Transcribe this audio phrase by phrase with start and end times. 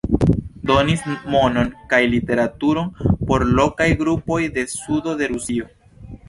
[0.69, 1.01] Donis
[1.33, 2.89] monon kaj literaturon
[3.29, 5.71] por lokaj grupoj de sudo de Rusio.